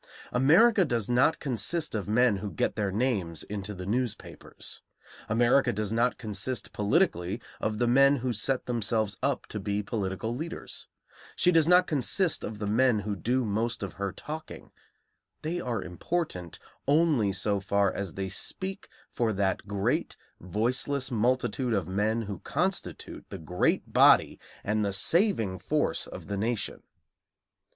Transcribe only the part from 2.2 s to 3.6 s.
who get their names